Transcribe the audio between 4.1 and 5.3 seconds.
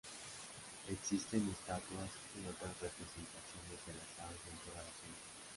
aves en toda la ciudad.